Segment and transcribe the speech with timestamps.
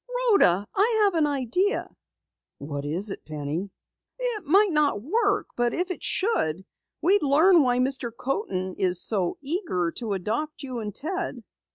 [0.31, 1.95] "Rhoda, I have an idea!"
[2.57, 3.69] "What is it, Penny?"
[4.17, 6.65] "It might not work, but if it should,
[7.03, 8.09] we'd learn why Mr.
[8.11, 11.43] Coaten is so eager to adopt you and Ted."